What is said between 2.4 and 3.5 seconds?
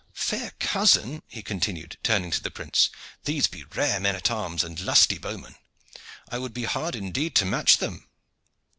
the prince, "these